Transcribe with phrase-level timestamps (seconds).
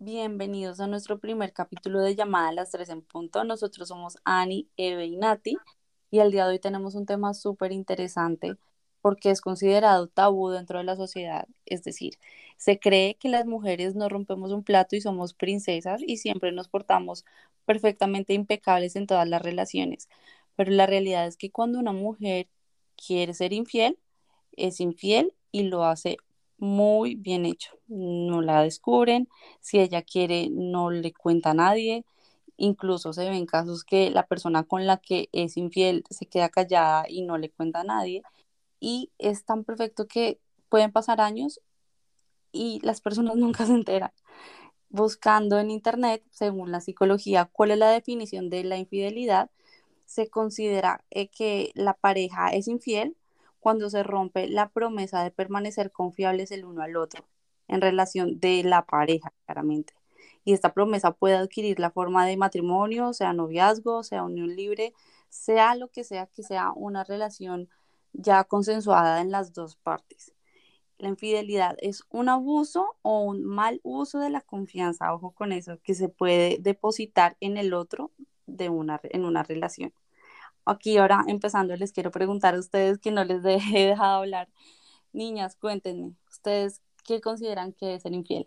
[0.00, 3.42] Bienvenidos a nuestro primer capítulo de Llamada a las 3 en punto.
[3.42, 5.56] Nosotros somos Ani, Eve y Nati
[6.12, 8.54] y el día de hoy tenemos un tema súper interesante
[9.00, 11.48] porque es considerado tabú dentro de la sociedad.
[11.66, 12.14] Es decir,
[12.56, 16.68] se cree que las mujeres no rompemos un plato y somos princesas y siempre nos
[16.68, 17.24] portamos
[17.64, 20.08] perfectamente impecables en todas las relaciones.
[20.54, 22.48] Pero la realidad es que cuando una mujer
[22.96, 23.98] quiere ser infiel,
[24.52, 26.18] es infiel y lo hace
[26.58, 27.78] muy bien hecho.
[27.88, 29.28] No la descubren,
[29.60, 32.04] si ella quiere no le cuenta a nadie.
[32.56, 37.04] Incluso se ven casos que la persona con la que es infiel se queda callada
[37.08, 38.22] y no le cuenta a nadie.
[38.80, 41.60] Y es tan perfecto que pueden pasar años
[42.52, 44.12] y las personas nunca se enteran.
[44.90, 49.50] Buscando en internet, según la psicología, cuál es la definición de la infidelidad,
[50.06, 53.16] se considera eh, que la pareja es infiel
[53.60, 57.24] cuando se rompe la promesa de permanecer confiables el uno al otro
[57.68, 59.94] en relación de la pareja, claramente.
[60.44, 64.94] Y esta promesa puede adquirir la forma de matrimonio, sea noviazgo, sea unión libre,
[65.28, 67.68] sea lo que sea, que sea una relación
[68.12, 70.32] ya consensuada en las dos partes.
[70.98, 75.78] La infidelidad es un abuso o un mal uso de la confianza, ojo con eso,
[75.82, 78.10] que se puede depositar en el otro
[78.46, 79.92] de una, en una relación.
[80.68, 84.48] Aquí ahora empezando les quiero preguntar a ustedes que no les he dejado hablar.
[85.12, 88.44] Niñas, cuéntenme, ¿ustedes qué consideran que es ser infiel?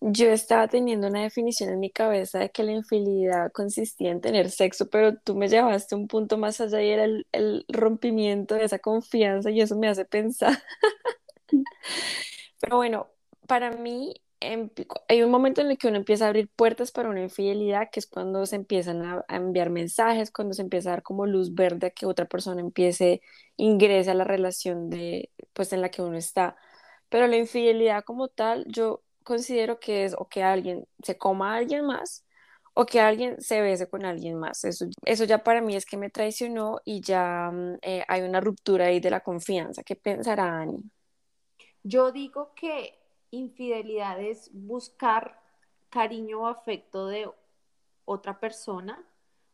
[0.00, 4.50] Yo estaba teniendo una definición en mi cabeza de que la infidelidad consistía en tener
[4.50, 8.64] sexo, pero tú me llevaste un punto más allá y era el, el rompimiento de
[8.64, 10.56] esa confianza y eso me hace pensar.
[12.60, 13.08] pero bueno,
[13.48, 17.22] para mí hay un momento en el que uno empieza a abrir puertas para una
[17.22, 21.26] infidelidad, que es cuando se empiezan a, enviar mensajes, cuando se empieza a dar como
[21.26, 23.20] luz verde que otra persona empiece,
[23.56, 26.56] ingrese a la relación de, pues, en la que uno está.
[27.08, 31.56] Pero la infidelidad como tal, yo considero que es o que alguien se coma a
[31.58, 32.24] alguien más
[32.80, 34.62] o que alguien se bese con alguien más.
[34.62, 38.40] Eso, eso ya para mí es que me traicionó y ya mm, eh, hay una
[38.40, 39.82] ruptura ahí de la confianza.
[39.82, 40.84] ¿Qué pensará Ani?
[41.82, 42.97] Yo digo que
[43.30, 45.40] infidelidad es buscar
[45.90, 47.30] cariño o afecto de
[48.04, 49.04] otra persona,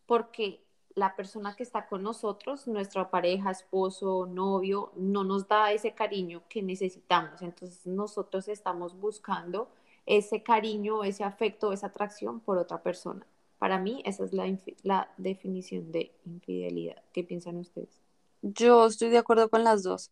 [0.06, 0.64] porque
[0.94, 6.42] la persona que está con nosotros, nuestra pareja, esposo, novio, no nos da ese cariño
[6.48, 7.42] que necesitamos.
[7.42, 9.68] Entonces nosotros estamos buscando
[10.06, 13.26] ese cariño, ese afecto, esa atracción por otra persona.
[13.58, 14.46] Para mí esa es la,
[14.82, 17.02] la definición de infidelidad.
[17.12, 18.00] ¿Qué piensan ustedes?
[18.42, 20.10] Yo estoy de acuerdo con las dos.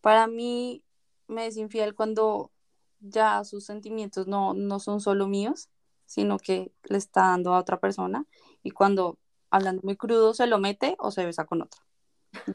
[0.00, 0.82] Para mí
[1.26, 2.50] me es infiel cuando
[3.00, 5.68] ya sus sentimientos no, no son solo míos,
[6.06, 8.26] sino que le está dando a otra persona
[8.62, 9.18] y cuando
[9.50, 11.80] hablando muy crudo se lo mete o se besa con otra.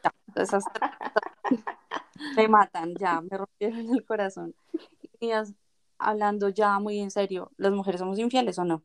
[0.03, 0.65] Ya, esas
[2.35, 4.53] me matan, ya, me rompieron el corazón.
[5.19, 5.31] Y
[5.97, 8.83] hablando ya muy en serio, ¿las mujeres somos infieles o no?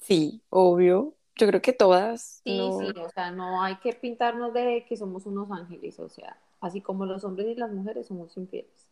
[0.00, 1.14] Sí, obvio.
[1.36, 2.40] Yo creo que todas.
[2.42, 6.36] Sí, sí, o sea, no hay que pintarnos de que somos unos ángeles, o sea,
[6.60, 8.87] así como los hombres y las mujeres somos infieles.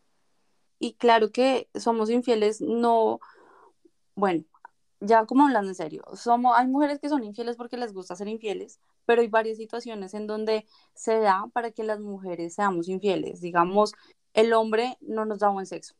[0.78, 3.20] Y claro que somos infieles, no,
[4.14, 4.44] bueno,
[5.00, 8.28] ya como hablando en serio, somos, hay mujeres que son infieles porque les gusta ser
[8.28, 13.40] infieles, pero hay varias situaciones en donde se da para que las mujeres seamos infieles.
[13.40, 13.94] Digamos,
[14.34, 15.94] el hombre no nos da buen sexo,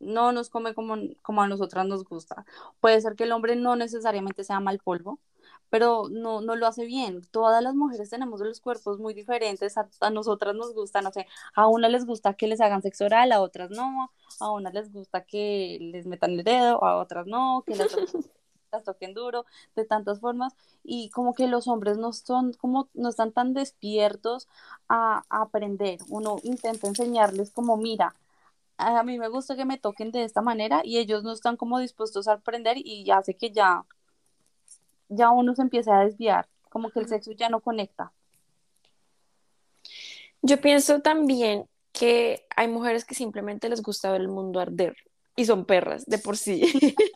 [0.00, 2.44] no nos come como, como a nosotras nos gusta.
[2.80, 5.20] Puede ser que el hombre no necesariamente sea mal polvo,
[5.70, 7.22] pero no, no lo hace bien.
[7.30, 11.68] Todas las mujeres tenemos los cuerpos muy diferentes, a, nosotras nos gusta, no sé, a
[11.68, 14.10] una les gusta que les hagan sexo oral, a otras no,
[14.40, 17.96] a una les gusta que les metan el dedo, a otras no, que las,
[18.84, 19.46] toquen duro,
[19.76, 24.48] de tantas formas, y como que los hombres no son, como, no están tan despiertos
[24.88, 28.14] a, a aprender, uno intenta enseñarles como, mira,
[28.78, 31.78] a mí me gusta que me toquen de esta manera y ellos no están como
[31.78, 33.84] dispuestos a aprender y hace que ya
[35.10, 38.12] ya uno se empieza a desviar, como que el sexo ya no conecta.
[40.40, 44.96] Yo pienso también que hay mujeres que simplemente les gusta ver el mundo arder
[45.36, 46.62] y son perras de por sí.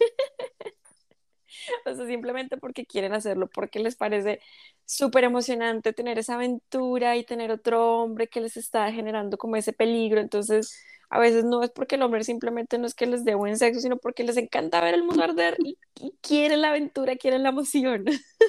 [1.87, 4.41] o sea, simplemente porque quieren hacerlo, porque les parece
[4.85, 9.73] súper emocionante tener esa aventura y tener otro hombre que les está generando como ese
[9.73, 10.21] peligro.
[10.21, 10.79] Entonces,
[11.11, 13.81] a veces no es porque el hombre simplemente no es que les dé buen sexo,
[13.81, 17.51] sino porque les encanta ver el mundo arder y, y quieren la aventura, quieren la
[17.51, 18.05] emoción.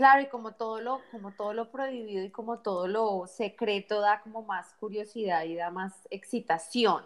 [0.00, 4.22] Claro, y como todo lo, como todo lo prohibido y como todo lo secreto da
[4.22, 7.04] como más curiosidad y da más excitación.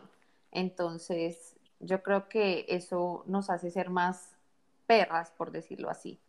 [0.52, 4.30] Entonces, yo creo que eso nos hace ser más
[4.86, 6.20] perras, por decirlo así.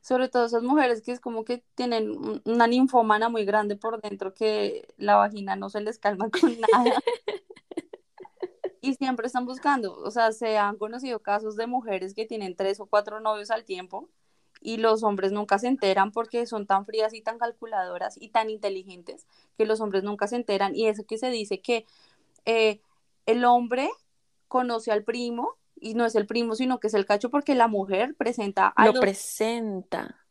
[0.00, 4.32] Sobre todo esas mujeres que es como que tienen una ninfómana muy grande por dentro
[4.32, 7.00] que la vagina no se les calma con nada.
[8.80, 12.80] y siempre están buscando, o sea, se han conocido casos de mujeres que tienen tres
[12.80, 14.08] o cuatro novios al tiempo
[14.60, 18.50] y los hombres nunca se enteran porque son tan frías y tan calculadoras y tan
[18.50, 20.74] inteligentes que los hombres nunca se enteran.
[20.74, 21.86] Y eso que se dice que
[22.44, 22.80] eh,
[23.26, 23.90] el hombre
[24.48, 27.68] conoce al primo y no es el primo, sino que es el cacho porque la
[27.68, 30.24] mujer presenta a Lo presenta.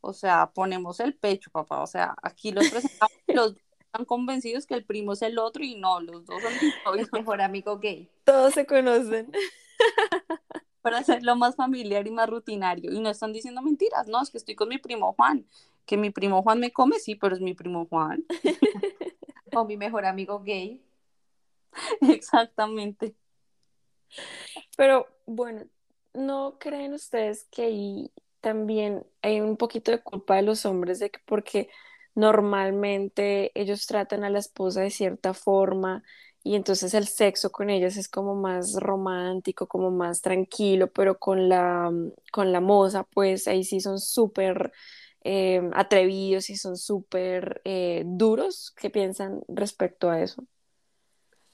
[0.00, 1.80] O sea, ponemos el pecho, papá.
[1.80, 3.56] O sea, aquí los presentamos los
[3.94, 6.52] están convencidos que el primo es el otro y no, los dos son
[6.98, 8.10] el mejor amigo gay.
[8.24, 9.30] Todos se conocen.
[10.82, 12.92] para hacerlo más familiar y más rutinario.
[12.92, 15.46] Y no están diciendo mentiras, no, es que estoy con mi primo Juan,
[15.86, 18.22] que mi primo Juan me come, sí, pero es mi primo Juan.
[19.54, 20.84] o mi mejor amigo gay.
[22.02, 23.14] Exactamente.
[24.76, 25.64] Pero bueno,
[26.14, 31.10] ¿no creen ustedes que ahí también hay un poquito de culpa de los hombres de
[31.10, 31.68] que porque
[32.14, 36.02] normalmente ellos tratan a la esposa de cierta forma
[36.42, 41.48] y entonces el sexo con ellas es como más romántico, como más tranquilo, pero con
[41.48, 44.72] la, mm, con la moza, pues ahí sí son súper
[45.24, 48.72] eh, atrevidos y son súper eh, duros.
[48.76, 50.44] ¿Qué piensan respecto a eso?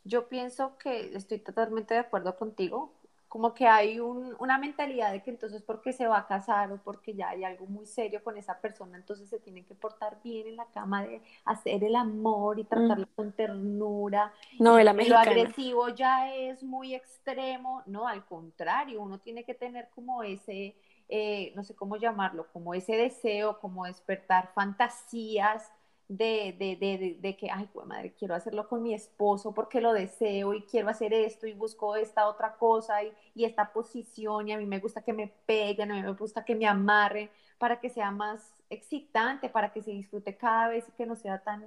[0.05, 2.93] Yo pienso que estoy totalmente de acuerdo contigo
[3.31, 6.79] como que hay un, una mentalidad de que entonces porque se va a casar o
[6.79, 10.49] porque ya hay algo muy serio con esa persona, entonces se tiene que portar bien
[10.49, 14.33] en la cama de hacer el amor y tratarla con ternura.
[14.59, 19.91] No, el Lo agresivo ya es muy extremo, no, al contrario, uno tiene que tener
[19.91, 20.75] como ese,
[21.09, 25.71] eh, no sé cómo llamarlo, como ese deseo, como despertar fantasías
[26.11, 30.55] de, de, de, de, que, ay, madre, quiero hacerlo con mi esposo porque lo deseo
[30.55, 34.59] y quiero hacer esto y busco esta otra cosa y, y esta posición y a
[34.59, 37.91] mí me gusta que me peguen, a mí me gusta que me amarren para que
[37.91, 38.41] sea más
[38.71, 41.65] excitante, para que se disfrute cada vez y que no sea tan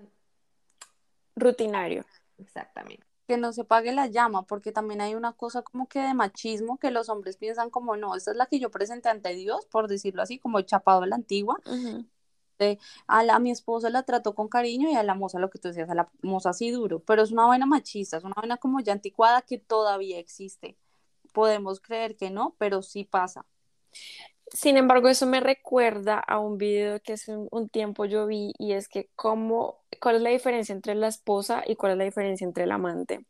[1.38, 2.04] rutinario.
[2.38, 3.06] Exactamente.
[3.26, 6.78] Que no se pague la llama, porque también hay una cosa como que de machismo
[6.78, 9.88] que los hombres piensan como, no, esta es la que yo presenté ante Dios, por
[9.88, 11.62] decirlo así, como chapado a la antigua,
[13.08, 15.70] a, la, mi esposa la trató con cariño y a la moza, lo que tú
[15.70, 18.80] decías, a la moza así duro, pero es una vaina machista, es una vaina como
[18.80, 20.78] ya anticuada que todavía existe.
[21.34, 23.46] Podemos creer que no, pero sí pasa.
[24.54, 28.74] Sin embargo, eso me recuerda a un video que hace un, tiempo yo vi y
[28.74, 32.46] es que cómo, cuál es la diferencia entre la esposa y cuál es la diferencia
[32.46, 33.26] entre el amante.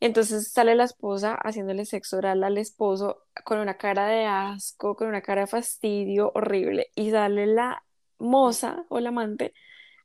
[0.00, 5.08] Entonces sale la esposa haciéndole sexo oral al esposo con una cara de asco, con
[5.08, 7.84] una cara de fastidio horrible y sale la
[8.22, 9.54] moza o la amante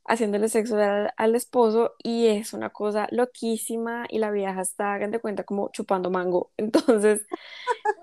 [0.07, 5.19] haciéndole sexo al, esposo y es una cosa loquísima y la vieja está, hagan de
[5.19, 6.51] cuenta, como chupando mango.
[6.57, 7.25] Entonces,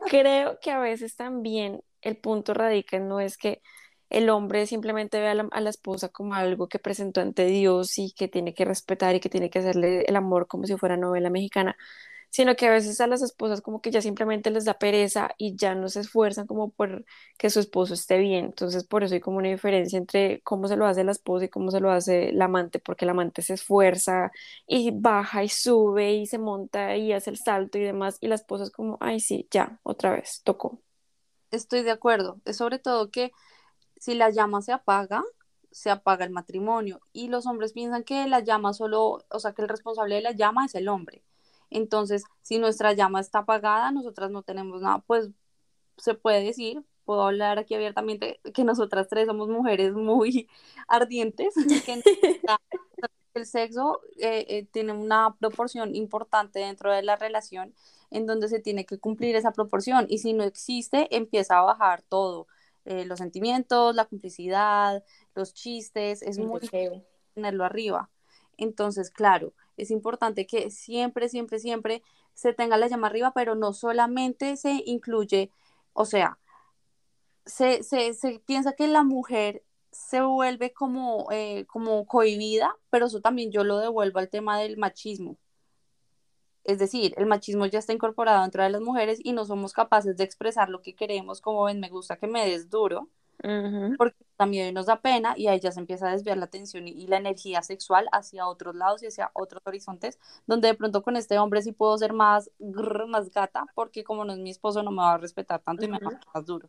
[0.06, 3.62] creo que a veces también el punto radica en no es que
[4.10, 7.98] el hombre simplemente ve a la, a la, esposa como algo que presentó ante Dios
[7.98, 10.96] y que tiene que respetar y que tiene que hacerle el amor como si fuera
[10.96, 11.76] novela mexicana,
[12.34, 15.54] sino que a veces a las esposas como que ya simplemente les da pereza y
[15.54, 17.04] ya no se esfuerzan como por
[17.38, 18.46] que su esposo esté bien.
[18.46, 21.48] Entonces por eso hay como una diferencia entre cómo se lo hace la esposa y
[21.48, 24.32] cómo se lo hace la amante, porque la amante se esfuerza
[24.66, 28.34] y baja y sube y se monta y hace el salto y demás, y la
[28.34, 30.80] esposa es como, ay sí, ya, otra vez, tocó.
[31.52, 32.40] Estoy de acuerdo.
[32.46, 33.30] Es sobre todo que
[33.96, 35.22] si la llama se apaga,
[35.70, 39.62] se apaga el matrimonio y los hombres piensan que la llama solo, o sea, que
[39.62, 41.22] el responsable de la llama es el hombre
[41.70, 45.30] entonces, si nuestra llama está apagada, nosotras no tenemos nada, pues
[45.96, 50.48] se puede decir, puedo hablar aquí abiertamente, que nosotras tres somos mujeres muy
[50.88, 51.54] ardientes,
[51.84, 52.02] que
[53.34, 57.74] el sexo eh, eh, tiene una proporción importante dentro de la relación
[58.10, 62.02] en donde se tiene que cumplir esa proporción y si no existe, empieza a bajar
[62.02, 62.46] todo,
[62.84, 65.02] eh, los sentimientos, la complicidad,
[65.34, 67.04] los chistes, es muy feo
[67.34, 68.10] tenerlo arriba.
[68.56, 72.02] Entonces, claro, es importante que siempre, siempre, siempre
[72.34, 75.50] se tenga la llama arriba, pero no solamente se incluye,
[75.92, 76.38] o sea,
[77.46, 83.20] se, se, se piensa que la mujer se vuelve como, eh, como cohibida, pero eso
[83.20, 85.38] también yo lo devuelvo al tema del machismo.
[86.64, 90.16] Es decir, el machismo ya está incorporado dentro de las mujeres y no somos capaces
[90.16, 93.08] de expresar lo que queremos, como ven, me gusta que me des duro.
[93.98, 97.06] Porque también nos da pena y ahí ya se empieza a desviar la atención y,
[97.06, 101.38] la energía sexual hacia otros lados y hacia otros horizontes, donde de pronto con este
[101.38, 102.50] hombre sí puedo ser más,
[103.08, 105.88] más gata, porque como no es mi esposo no me va a respetar tanto y
[105.88, 106.68] me va a más duro.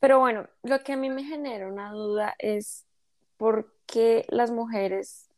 [0.00, 2.86] Pero bueno, lo que a mí me genera una duda es
[3.36, 5.28] por qué las mujeres,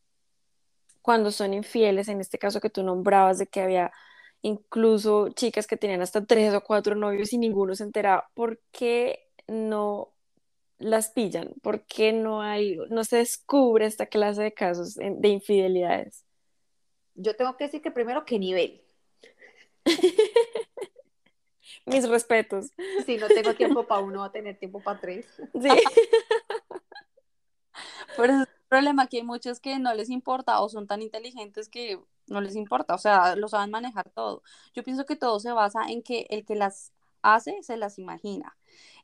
[1.03, 3.93] cuando son infieles, en este caso que tú nombrabas de que había
[4.43, 9.24] incluso chicas que tenían hasta tres o cuatro novios y ninguno se enteraba, ¿por qué
[9.47, 10.13] no
[10.79, 11.55] las pillan?
[11.63, 16.25] ¿Por qué no hay, no se descubre esta clase de casos de infidelidades?
[17.15, 18.83] Yo tengo que decir que primero, ¿qué nivel?
[21.87, 22.71] Mis respetos.
[23.05, 25.27] Si no tengo tiempo para uno, va a tener tiempo para tres.
[25.53, 25.69] Sí.
[28.17, 31.03] Por eso es el problema que hay muchos que no les importa o son tan
[31.03, 34.43] inteligentes que no les importa, o sea, lo saben manejar todo.
[34.73, 36.93] Yo pienso que todo se basa en que el que las
[37.25, 38.57] hace se las imagina.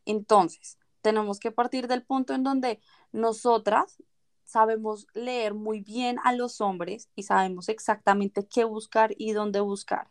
[0.05, 2.81] Entonces, tenemos que partir del punto en donde
[3.12, 4.03] nosotras
[4.45, 10.09] sabemos leer muy bien a los hombres y sabemos exactamente qué buscar y dónde buscar.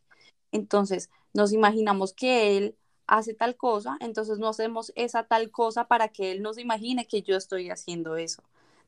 [0.51, 2.75] Entonces, nos imaginamos que él
[3.05, 7.21] hace tal cosa, entonces no hacemos esa tal cosa para que él nos imagine que
[7.21, 8.43] yo estoy haciendo eso.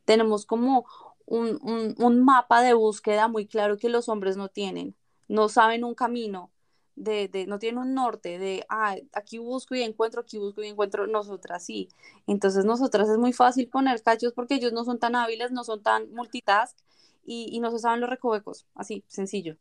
[0.06, 0.86] Tenemos como
[1.26, 4.96] un, mapa de búsqueda muy claro que los hombres no tienen.
[5.28, 6.51] No saben un camino,
[6.96, 10.68] de, de, no tienen un norte de, ah, aquí busco y encuentro, aquí busco y
[10.68, 11.90] encuentro, nosotras sí.
[12.28, 15.82] Entonces, nosotras es muy fácil poner cachos porque ellos no son tan hábiles, no son
[15.82, 16.78] tan multitask
[17.24, 19.58] y, y no se saben los recovecos, así, sencillo.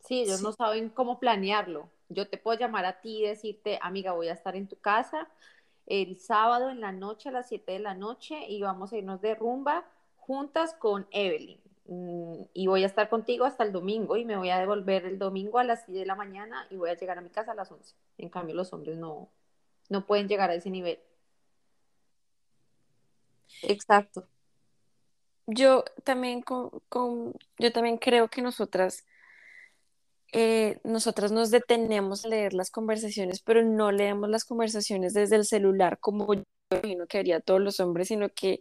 [0.00, 1.90] Sí, ellos no saben cómo planearlo.
[2.08, 5.28] Yo te puedo llamar a ti y decirte, amiga, voy a estar en tu casa
[5.86, 9.20] el sábado en la noche a las 7 de la noche y vamos a irnos
[9.20, 9.84] de rumba
[10.16, 11.60] juntas con Evelyn.
[11.88, 15.18] Mm, y voy a estar contigo hasta el domingo y me voy a devolver el
[15.18, 17.54] domingo a las 10 de la mañana y voy a llegar a mi casa a
[17.54, 17.94] las 11.
[18.18, 19.30] En cambio, los hombres no,
[19.88, 20.98] no pueden llegar a ese nivel.
[23.62, 24.26] Exacto.
[25.46, 26.70] Yo también, con,
[27.58, 29.04] yo también creo que nosotras,
[30.32, 35.44] eh, nosotras nos detenemos a leer las conversaciones, pero no leemos las conversaciones desde el
[35.44, 38.60] celular como yo imagino que haría todos los hombres, sino que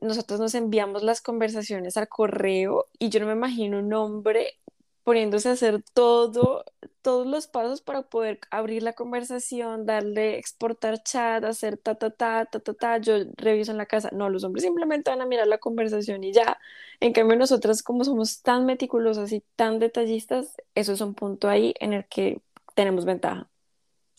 [0.00, 4.60] nosotros nos enviamos las conversaciones al correo y yo no me imagino un hombre
[5.02, 6.64] poniéndose a hacer todo,
[7.02, 12.44] todos los pasos para poder abrir la conversación, darle, exportar chat, hacer ta, ta, ta,
[12.44, 14.10] ta, ta, ta, yo reviso en la casa.
[14.12, 16.58] No, los hombres simplemente van a mirar la conversación y ya.
[17.00, 21.74] En cambio, nosotras como somos tan meticulosas y tan detallistas, eso es un punto ahí
[21.80, 22.40] en el que
[22.74, 23.48] tenemos ventaja.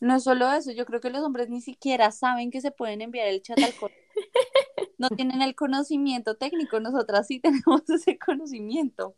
[0.02, 3.28] No solo eso, yo creo que los hombres ni siquiera saben que se pueden enviar
[3.28, 3.98] el chat al correo.
[5.02, 9.16] no tienen el conocimiento técnico, nosotras sí tenemos ese conocimiento.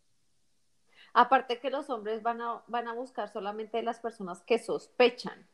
[1.13, 5.48] Aparte que los hombres van a, van a buscar solamente las personas que sospechan.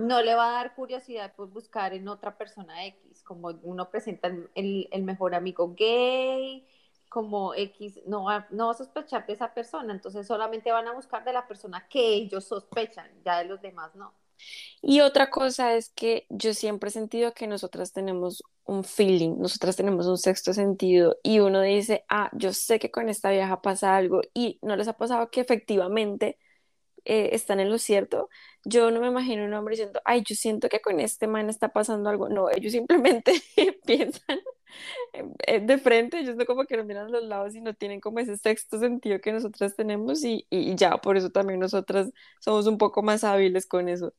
[0.00, 4.26] No le va a dar curiosidad pues buscar en otra persona X, como uno presenta
[4.26, 6.66] el, el mejor amigo gay,
[7.08, 10.92] como X, no va, no va a sospechar de esa persona, entonces solamente van a
[10.92, 14.12] buscar de la persona que ellos sospechan, ya de los demás no.
[14.82, 19.76] Y otra cosa es que yo siempre he sentido que nosotras tenemos un feeling, nosotras
[19.76, 23.96] tenemos un sexto sentido y uno dice, ah, yo sé que con esta vieja pasa
[23.96, 26.38] algo y no les ha pasado que efectivamente
[27.04, 28.28] eh, están en lo cierto.
[28.64, 31.68] Yo no me imagino un hombre diciendo, ay, yo siento que con este man está
[31.70, 32.28] pasando algo.
[32.28, 33.34] No, ellos simplemente
[33.86, 34.38] piensan
[35.62, 38.18] de frente, ellos no como que no miran a los lados y no tienen como
[38.20, 42.78] ese sexto sentido que nosotras tenemos y, y ya, por eso también nosotras somos un
[42.78, 44.12] poco más hábiles con eso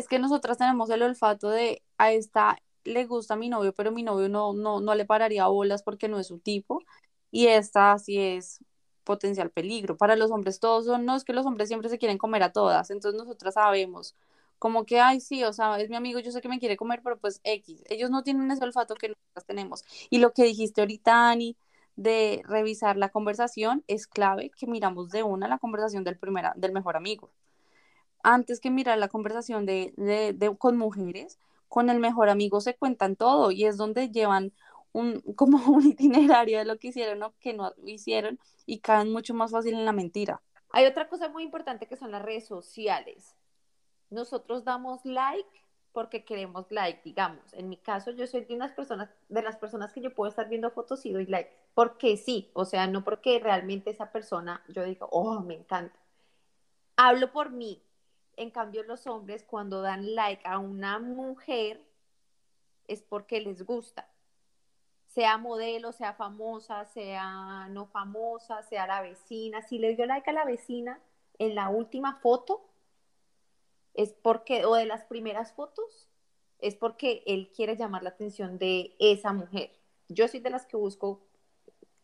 [0.00, 3.92] es que nosotras tenemos el olfato de a esta le gusta a mi novio, pero
[3.92, 6.82] mi novio no, no, no le pararía bolas porque no es su tipo,
[7.30, 8.60] y esta sí es
[9.04, 9.96] potencial peligro.
[9.96, 12.52] Para los hombres todos son, no es que los hombres siempre se quieren comer a
[12.52, 14.14] todas, entonces nosotras sabemos
[14.58, 17.00] como que, ay, sí, o sea, es mi amigo, yo sé que me quiere comer,
[17.02, 19.84] pero pues X, ellos no tienen ese olfato que nosotras tenemos.
[20.10, 21.56] Y lo que dijiste ahorita, Ani,
[21.96, 26.72] de revisar la conversación, es clave que miramos de una la conversación del, primera, del
[26.72, 27.30] mejor amigo
[28.22, 33.16] antes que mirar la conversación de, de, con mujeres, con el mejor amigo se cuentan
[33.16, 34.52] todo y es donde llevan
[34.92, 39.34] un, como un itinerario de lo que hicieron o que no hicieron y caen mucho
[39.34, 40.42] más fácil en la mentira.
[40.70, 43.34] Hay otra cosa muy importante que son las redes sociales.
[44.10, 45.48] Nosotros damos like
[45.92, 47.52] porque queremos like, digamos.
[47.52, 50.48] En mi caso, yo soy de unas personas, de las personas que yo puedo estar
[50.48, 54.84] viendo fotos y doy like, porque sí, o sea, no porque realmente esa persona, yo
[54.84, 55.98] digo, oh, me encanta.
[56.96, 57.82] Hablo por mí,
[58.40, 61.84] en cambio, los hombres cuando dan like a una mujer
[62.88, 64.08] es porque les gusta.
[65.08, 69.60] Sea modelo, sea famosa, sea no famosa, sea la vecina.
[69.60, 70.98] Si le dio like a la vecina
[71.38, 72.64] en la última foto,
[73.92, 76.08] es porque, o de las primeras fotos,
[76.60, 79.70] es porque él quiere llamar la atención de esa mujer.
[80.08, 81.20] Yo soy de las que busco,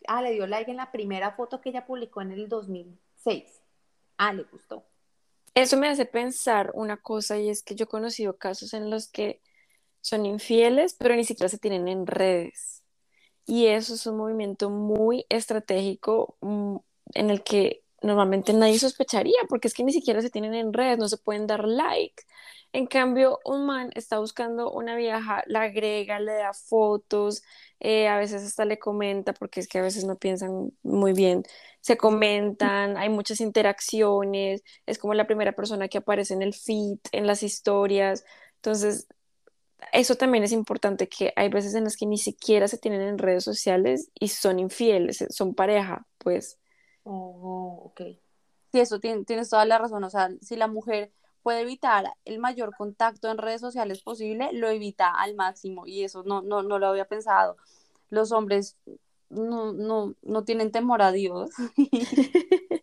[0.06, 3.62] ah, le dio like en la primera foto que ella publicó en el 2006.
[4.18, 4.84] Ah, le gustó.
[5.56, 9.08] Eso me hace pensar una cosa y es que yo he conocido casos en los
[9.08, 9.40] que
[10.02, 12.84] son infieles, pero ni siquiera se tienen en redes.
[13.46, 16.76] Y eso es un movimiento muy estratégico mm,
[17.14, 20.98] en el que normalmente nadie sospecharía, porque es que ni siquiera se tienen en redes,
[20.98, 22.24] no se pueden dar like.
[22.72, 27.42] En cambio, un man está buscando una vieja, la agrega, le da fotos,
[27.80, 31.42] eh, a veces hasta le comenta, porque es que a veces no piensan muy bien,
[31.80, 36.98] se comentan, hay muchas interacciones, es como la primera persona que aparece en el feed,
[37.12, 38.24] en las historias.
[38.56, 39.08] Entonces,
[39.92, 43.18] eso también es importante, que hay veces en las que ni siquiera se tienen en
[43.18, 46.58] redes sociales y son infieles, son pareja, pues.
[47.04, 48.00] Oh, ok.
[48.72, 50.02] Sí, eso tienes toda la razón.
[50.04, 51.12] O sea, si la mujer
[51.46, 55.86] puede evitar el mayor contacto en redes sociales posible, lo evita al máximo.
[55.86, 57.56] Y eso no, no, no lo había pensado.
[58.10, 58.76] Los hombres
[59.28, 61.50] no, no, no tienen temor a Dios,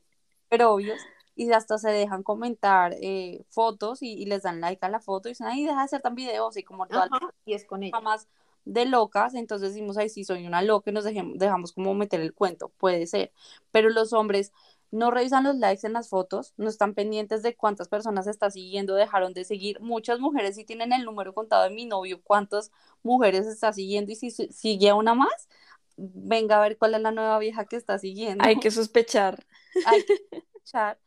[0.49, 0.97] pero obvios
[1.35, 5.31] y hasta se dejan comentar eh, fotos y, les dan like a la foto y
[5.31, 7.09] dicen, ay, deja de hacer tan videos y como todas
[7.45, 8.29] y es con más
[8.63, 12.33] de locas, entonces decimos, ay, sí, soy una loca y nos dejamos como meter el
[12.33, 13.33] cuento, puede ser,
[13.71, 14.53] pero los hombres
[14.93, 18.93] no revisan los likes en las fotos, no están pendientes de cuántas personas está siguiendo,
[18.93, 19.81] dejaron de seguir.
[19.81, 22.71] Muchas mujeres sí tienen el número contado de mi novio, cuántas
[23.01, 25.49] mujeres está siguiendo y si sigue a una más,
[25.97, 28.45] venga a ver cuál es la nueva vieja que está siguiendo.
[28.45, 29.43] Hay que sospechar.
[29.87, 30.99] Hay que sospechar.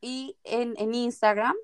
[0.00, 1.54] Y en, en Instagram,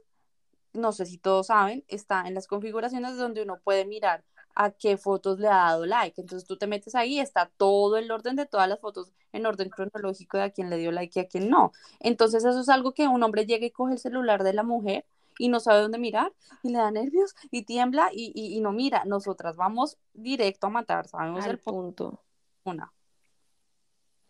[0.74, 4.22] no sé si todos saben, está en las configuraciones donde uno puede mirar
[4.54, 6.20] a qué fotos le ha dado like.
[6.20, 9.68] Entonces tú te metes ahí, está todo el orden de todas las fotos en orden
[9.68, 11.72] cronológico de a quién le dio like y a quién no.
[12.00, 15.04] Entonces eso es algo que un hombre llega y coge el celular de la mujer
[15.38, 16.32] y no sabe dónde mirar
[16.62, 19.04] y le da nervios y tiembla y, y, no mira.
[19.04, 22.20] Nosotras vamos directo a matar, sabemos el punto.
[22.64, 22.92] Una.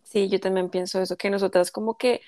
[0.02, 2.20] Sí, yo también pienso eso, que nosotras como que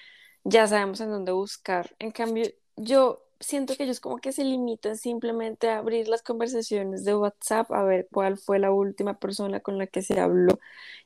[0.45, 1.95] ya sabemos en dónde buscar.
[1.99, 7.05] En cambio, yo siento que ellos como que se limitan simplemente a abrir las conversaciones
[7.05, 10.59] de WhatsApp, a ver cuál fue la última persona con la que se habló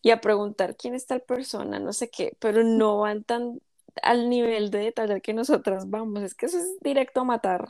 [0.03, 3.61] y a preguntar quién es tal persona, no sé qué, pero no van tan
[4.03, 7.69] al nivel de detalle que nosotras vamos, es que eso es directo a matar.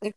[0.00, 0.14] Es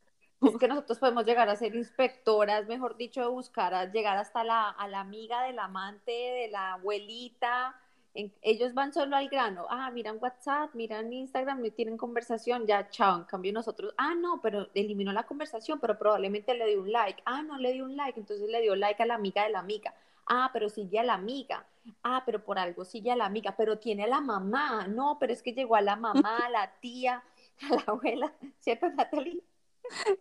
[0.67, 4.99] nosotros podemos llegar a ser inspectoras, mejor dicho, buscar, a llegar hasta la, a la
[4.99, 7.75] amiga del amante, de la abuelita,
[8.13, 13.17] ellos van solo al grano, ah, miran WhatsApp, miran Instagram, tienen conversación, ya, chao.
[13.19, 17.21] En cambio nosotros, ah, no, pero eliminó la conversación, pero probablemente le dio un like.
[17.25, 19.59] Ah, no le dio un like, entonces le dio like a la amiga de la
[19.59, 19.93] amiga.
[20.27, 21.65] Ah, pero sigue a la amiga.
[22.03, 24.87] Ah, pero por algo sigue a la amiga, pero tiene a la mamá.
[24.87, 27.23] No, pero es que llegó a la mamá, a la tía,
[27.61, 29.41] a la abuela, ¿cierto, Natalie?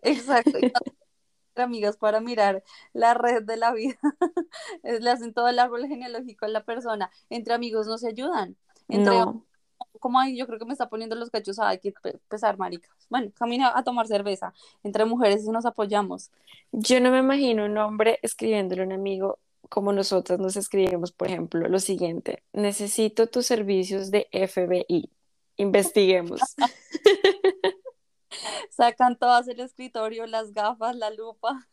[0.01, 0.57] Exacto
[1.61, 2.63] amigas para mirar
[2.93, 3.97] la red de la vida.
[4.83, 7.11] Le hacen todo el árbol genealógico a la persona.
[7.29, 8.55] Entre amigos no se ayudan.
[8.87, 9.45] Entre no.
[9.99, 11.93] Como ahí yo creo que me está poniendo los cachos, hay que
[12.27, 12.91] pesar, maricas.
[13.09, 14.53] Bueno, camina a tomar cerveza.
[14.83, 16.31] Entre mujeres nos apoyamos.
[16.71, 19.39] Yo no me imagino un hombre escribiéndole a un amigo
[19.73, 25.09] como nosotras nos escribimos, por ejemplo, lo siguiente, necesito tus servicios de FBI.
[25.57, 26.41] Investiguemos.
[28.69, 31.67] sacan todas el escritorio, las gafas, la lupa.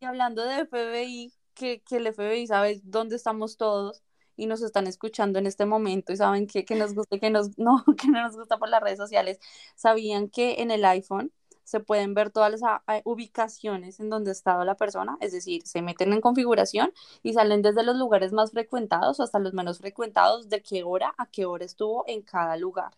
[0.00, 4.02] y hablando de FBI, que, que el FBI sabe dónde estamos todos
[4.36, 7.58] y nos están escuchando en este momento y saben que, que nos gusta que nos,
[7.58, 9.38] no, que no nos gusta por las redes sociales,
[9.76, 11.32] sabían que en el iPhone
[11.64, 15.32] se pueden ver todas las ah, ah, ubicaciones en donde ha estado la persona, es
[15.32, 19.78] decir, se meten en configuración y salen desde los lugares más frecuentados hasta los menos
[19.78, 22.92] frecuentados de qué hora a qué hora estuvo en cada lugar.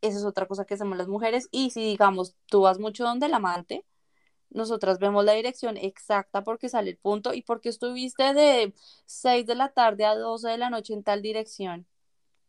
[0.00, 1.48] Esa es otra cosa que hacemos las mujeres.
[1.50, 3.84] Y si, digamos, tú vas mucho donde el amante,
[4.50, 8.74] nosotras vemos la dirección exacta porque sale el punto y porque estuviste de
[9.06, 11.86] 6 de la tarde a 12 de la noche en tal dirección.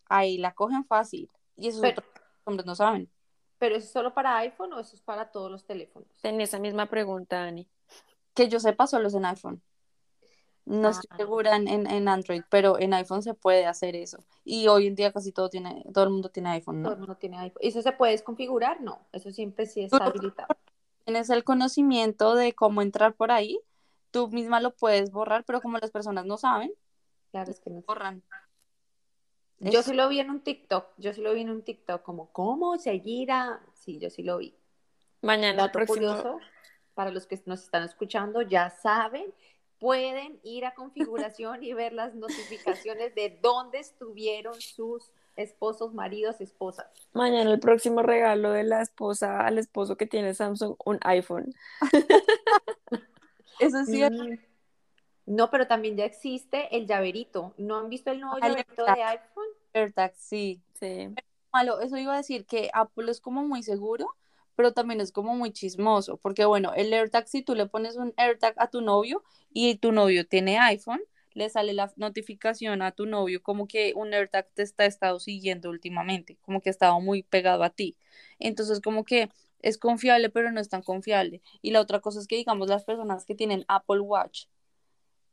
[0.05, 1.29] Ahí la cogen fácil.
[1.55, 3.11] Y eso es otro que los hombres no saben.
[3.57, 6.07] ¿Pero eso es solo para iPhone o eso es para todos los teléfonos?
[6.21, 7.67] Tenía esa misma pregunta, Ani.
[8.33, 9.61] Que yo sepa, solo es en iPhone.
[10.67, 11.17] No estoy ah.
[11.17, 14.25] segura en, en, Android, pero en iPhone se puede hacer eso.
[14.43, 16.89] Y hoy en día casi todo tiene, todo el mundo tiene iPhone, ¿no?
[16.89, 17.61] Todo el mundo tiene iPhone.
[17.61, 18.81] ¿Eso se puede desconfigurar?
[18.81, 20.49] No, eso siempre sí está habilitado.
[21.05, 23.61] Tienes el conocimiento de cómo entrar por ahí,
[24.11, 26.73] tú misma lo puedes borrar, pero como las personas no saben,
[27.31, 28.21] claro, es que no borran.
[29.59, 32.29] Yo sí lo vi en un TikTok, yo sí lo vi en un TikTok, como,
[32.33, 33.61] ¿cómo seguir a...?
[33.73, 34.53] Sí, yo sí lo vi.
[35.21, 35.95] Mañana, próximo...
[35.95, 36.39] curioso,
[36.93, 39.33] para los que nos están escuchando, ya saben
[39.79, 46.87] pueden ir a configuración y ver las notificaciones de dónde estuvieron sus esposos, maridos, esposas.
[47.13, 51.53] Mañana el próximo regalo de la esposa al esposo que tiene Samsung, un iPhone.
[53.59, 54.23] Eso es cierto.
[54.23, 54.37] Mm.
[55.27, 57.53] No, pero también ya existe el llaverito.
[57.57, 58.95] ¿No han visto el nuevo Ah, el llaverito AirTag.
[58.95, 59.45] de iPhone?
[59.73, 60.61] AirTag, sí.
[60.79, 61.09] Sí.
[61.51, 64.07] Malo, eso iba a decir que Apple es como muy seguro,
[64.57, 68.13] pero también es como muy chismoso, porque bueno, el AirTag, si tú le pones un
[68.17, 70.99] AirTag a tu novio y tu novio tiene iPhone,
[71.33, 75.69] le sale la notificación a tu novio como que un AirTag te está estado siguiendo
[75.69, 77.95] últimamente, como que ha estado muy pegado a ti.
[78.39, 79.29] Entonces, como que
[79.61, 81.43] es confiable, pero no es tan confiable.
[81.61, 84.45] Y la otra cosa es que, digamos, las personas que tienen Apple Watch,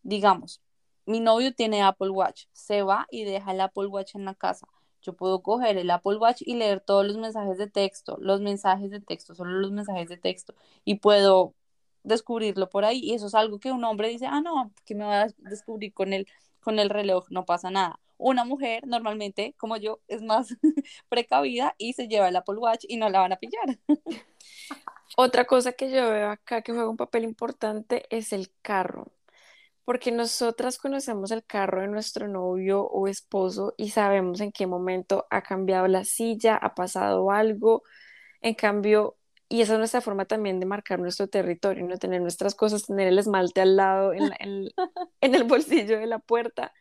[0.02, 0.60] digamos,
[1.06, 4.68] mi novio tiene Apple Watch, se va y deja el Apple Watch en la casa.
[5.04, 8.90] Yo puedo coger el Apple Watch y leer todos los mensajes de texto, los mensajes
[8.90, 11.54] de texto, solo los mensajes de texto, y puedo
[12.02, 13.00] descubrirlo por ahí.
[13.00, 15.92] Y eso es algo que un hombre dice, ah, no, que me va a descubrir
[15.92, 16.26] con el,
[16.60, 18.00] con el reloj, no pasa nada.
[18.16, 20.56] Una mujer normalmente, como yo, es más
[21.08, 23.78] precavida y se lleva el Apple Watch y no la van a pillar.
[25.16, 29.12] Otra cosa que yo veo acá que juega un papel importante es el carro,
[29.84, 35.26] porque nosotras conocemos el carro de nuestro novio o esposo y sabemos en qué momento
[35.30, 37.82] ha cambiado la silla, ha pasado algo.
[38.42, 39.16] En cambio,
[39.48, 43.08] y esa es nuestra forma también de marcar nuestro territorio, no tener nuestras cosas, tener
[43.08, 44.68] el esmalte al lado en, la- en-
[45.20, 46.72] en el bolsillo de la puerta.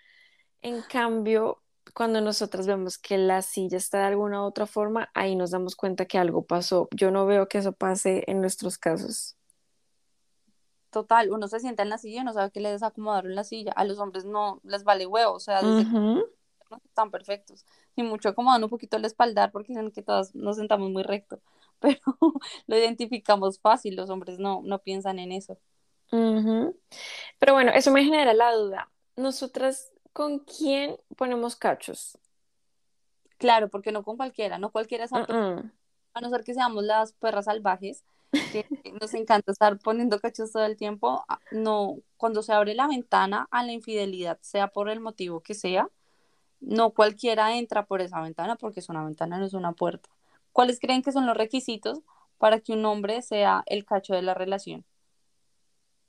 [0.61, 1.63] En cambio,
[1.93, 5.75] cuando nosotras vemos que la silla está de alguna u otra forma, ahí nos damos
[5.75, 6.87] cuenta que algo pasó.
[6.95, 9.37] Yo no veo que eso pase en nuestros casos.
[10.93, 13.73] Total, uno se sienta en la silla y no sabe que le desacomodaron la silla.
[13.75, 15.89] A los hombres no les vale huevo, o sea, desde
[16.85, 17.65] están perfectos.
[17.95, 21.41] Y mucho acomodan un poquito el espaldar porque dicen que todas nos sentamos muy recto,
[21.79, 21.99] pero
[22.67, 25.57] lo identificamos fácil, los hombres no, no piensan en eso.
[27.39, 28.91] Pero bueno, eso me genera la duda.
[29.15, 32.19] Nosotras, ¿con quién ponemos cachos?
[33.39, 35.71] Claro, porque no con cualquiera, no cualquiera es Mm-mm.
[36.13, 38.03] a no ser que seamos las perras salvajes,
[39.01, 41.23] nos encanta estar poniendo cachos todo el tiempo.
[41.29, 45.53] ah, No, cuando se abre la ventana a la infidelidad, sea por el motivo que
[45.53, 45.89] sea,
[46.61, 50.09] no cualquiera entra por esa ventana porque es una ventana, no es una puerta.
[50.53, 52.01] ¿Cuáles creen que son los requisitos
[52.39, 54.85] para que un hombre sea el cacho de la relación?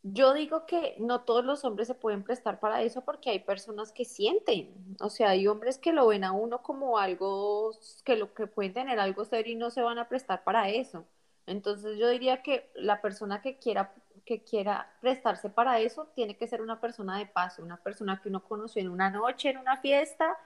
[0.04, 3.90] Yo digo que no todos los hombres se pueden prestar para eso porque hay personas
[3.92, 7.70] que sienten, o sea, hay hombres que lo ven a uno como algo
[8.04, 11.06] que lo que pueden tener algo serio y no se van a prestar para eso.
[11.46, 13.92] Entonces yo diría que la persona que quiera
[14.24, 18.30] que quiera prestarse para eso tiene que ser una persona de paso, una persona que
[18.30, 20.38] uno conoció en una noche, en una fiesta,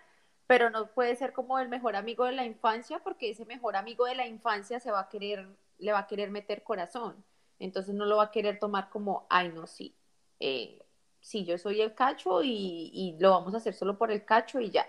[0.48, 4.06] pero no puede ser como el mejor amigo de la infancia porque ese mejor amigo
[4.06, 5.46] de la infancia se va a querer
[5.78, 7.24] le va a querer meter corazón.
[7.58, 9.96] Entonces no lo va a querer tomar como, ay, no, sí,
[10.40, 10.80] eh,
[11.20, 14.60] sí, yo soy el cacho y, y lo vamos a hacer solo por el cacho
[14.60, 14.86] y ya.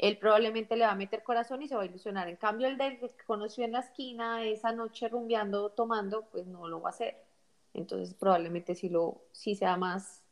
[0.00, 2.26] Él probablemente le va a meter corazón y se va a ilusionar.
[2.28, 6.66] En cambio, el del que conoció en la esquina esa noche rumbeando, tomando, pues no
[6.68, 7.18] lo va a hacer.
[7.74, 10.22] Entonces probablemente sí, lo, sí sea más,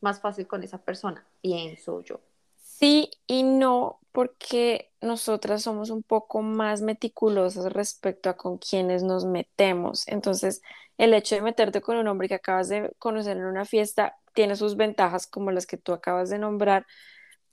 [0.00, 2.20] más fácil con esa persona, pienso yo.
[2.56, 9.24] Sí y no, porque nosotras somos un poco más meticulosas respecto a con quienes nos
[9.24, 10.08] metemos.
[10.08, 10.60] Entonces,
[10.98, 14.56] el hecho de meterte con un hombre que acabas de conocer en una fiesta tiene
[14.56, 16.84] sus ventajas como las que tú acabas de nombrar,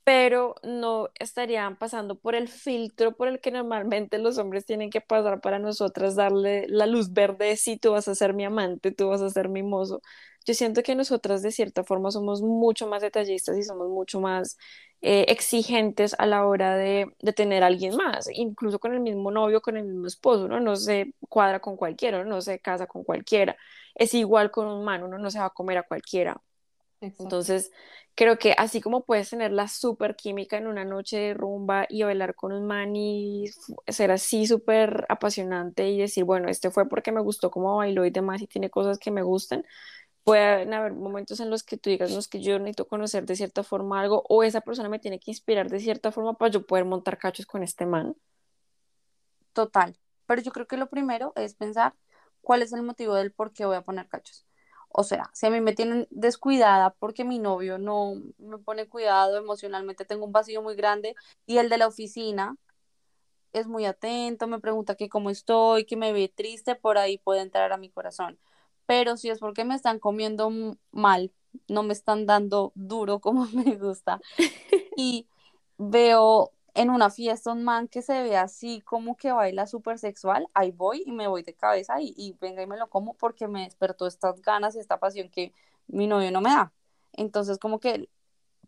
[0.03, 5.01] pero no estarían pasando por el filtro por el que normalmente los hombres tienen que
[5.01, 8.91] pasar para nosotras darle la luz verde de sí, tú vas a ser mi amante,
[8.91, 10.01] tú vas a ser mi mozo.
[10.45, 14.57] Yo siento que nosotras de cierta forma somos mucho más detallistas y somos mucho más
[15.01, 19.31] eh, exigentes a la hora de, de tener a alguien más, incluso con el mismo
[19.31, 20.59] novio, con el mismo esposo, ¿no?
[20.59, 23.55] No se cuadra con cualquiera, no se casa con cualquiera.
[23.95, 26.41] Es igual con un man, uno no se va a comer a cualquiera.
[27.01, 27.23] Exacto.
[27.23, 27.71] Entonces,
[28.15, 32.03] creo que así como puedes tener la super química en una noche de rumba y
[32.03, 33.45] bailar con un man y
[33.87, 38.11] ser así súper apasionante y decir, bueno, este fue porque me gustó cómo bailó y
[38.11, 39.65] demás y tiene cosas que me gustan,
[40.23, 43.35] pueden haber momentos en los que tú digas, no, es que yo necesito conocer de
[43.35, 46.65] cierta forma algo o esa persona me tiene que inspirar de cierta forma para yo
[46.65, 48.15] poder montar cachos con este man.
[49.53, 49.97] Total.
[50.27, 51.95] Pero yo creo que lo primero es pensar
[52.41, 54.45] cuál es el motivo del por qué voy a poner cachos.
[54.93, 59.37] O sea, si a mí me tienen descuidada porque mi novio no me pone cuidado,
[59.37, 62.55] emocionalmente tengo un vacío muy grande y el de la oficina
[63.53, 67.41] es muy atento, me pregunta que cómo estoy, que me ve triste, por ahí puede
[67.41, 68.39] entrar a mi corazón.
[68.85, 70.51] Pero si es porque me están comiendo
[70.91, 71.31] mal,
[71.67, 74.21] no me están dando duro como me gusta
[74.97, 75.27] y
[75.77, 80.47] veo en una fiesta un man que se ve así como que baila súper sexual,
[80.53, 83.47] ahí voy y me voy de cabeza y, y venga y me lo como porque
[83.47, 85.53] me despertó estas ganas y esta pasión que
[85.87, 86.73] mi novio no me da.
[87.13, 88.09] Entonces como que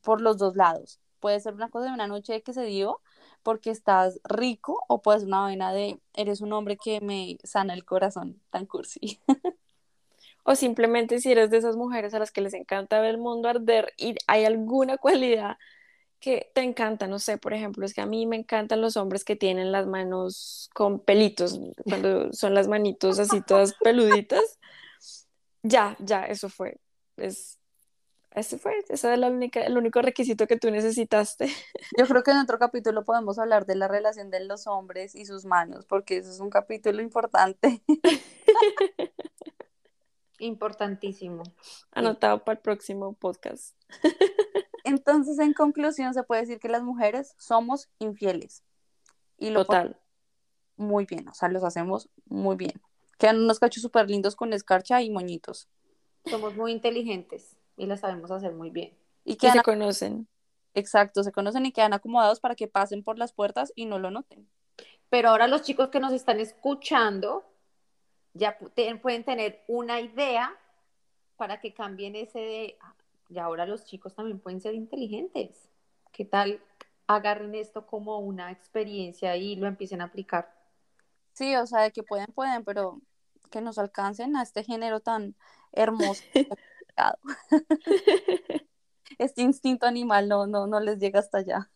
[0.01, 3.01] por los dos lados, puede ser una cosa de una noche que se dio,
[3.43, 7.73] porque estás rico o puede ser una vaina de eres un hombre que me sana
[7.73, 9.21] el corazón, tan cursi.
[10.45, 13.47] O simplemente si eres de esas mujeres a las que les encanta ver el mundo
[13.47, 15.57] arder y hay alguna cualidad
[16.23, 19.25] que te encanta, no sé, por ejemplo, es que a mí me encantan los hombres
[19.25, 24.57] que tienen las manos con pelitos, cuando son las manitos así todas peluditas.
[25.63, 26.79] Ya, ya, eso fue.
[27.17, 27.59] Es,
[28.31, 31.47] ese fue, ese es la única, el único requisito que tú necesitaste.
[31.97, 35.25] Yo creo que en otro capítulo podemos hablar de la relación de los hombres y
[35.25, 37.83] sus manos, porque eso es un capítulo importante.
[40.39, 41.43] Importantísimo.
[41.91, 43.75] Anotado para el próximo podcast.
[44.93, 48.63] Entonces, en conclusión, se puede decir que las mujeres somos infieles.
[49.39, 49.99] Y lo Total.
[50.77, 52.79] muy bien, o sea, los hacemos muy bien.
[53.17, 55.67] Quedan unos cachos súper lindos con escarcha y moñitos.
[56.25, 58.95] Somos muy inteligentes y la sabemos hacer muy bien.
[59.25, 60.27] Y Y quedan, se conocen.
[60.75, 64.12] exacto, se conocen y quedan acomodados para que pasen por las puertas y no lo
[64.12, 64.47] noten.
[65.10, 67.43] Pero ahora los chicos que nos están escuchando
[68.34, 68.60] ya
[69.01, 70.56] pueden tener una idea
[71.36, 72.93] para que cambien ese de, "Ah,
[73.33, 75.69] y ahora los chicos también pueden ser inteligentes.
[76.11, 76.61] ¿Qué tal
[77.07, 80.53] agarren esto como una experiencia y lo empiecen a aplicar?
[81.33, 83.01] Sí, o sea, de que pueden, pueden, pero
[83.49, 85.35] que nos alcancen a este género tan
[85.71, 86.23] hermoso.
[89.19, 91.69] Este instinto animal no, no, no les llega hasta allá.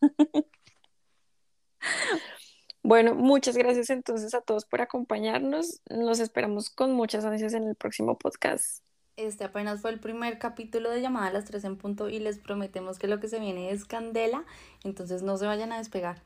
[2.82, 5.80] Bueno, muchas gracias entonces a todos por acompañarnos.
[5.90, 8.82] Nos esperamos con muchas ansias en el próximo podcast.
[9.18, 12.38] Este apenas fue el primer capítulo de Llamada a las 3 en punto y les
[12.38, 14.44] prometemos que lo que se viene es candela,
[14.84, 16.22] entonces no se vayan a despegar.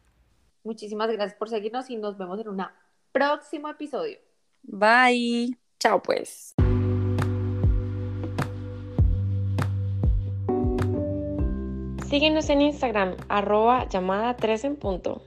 [0.62, 2.62] Muchísimas gracias por seguirnos y nos vemos en un
[3.10, 4.18] próximo episodio.
[4.62, 5.56] Bye.
[5.80, 6.54] Chao pues.
[12.10, 15.22] Síguenos en Instagram, arroba llamada 3 en punto.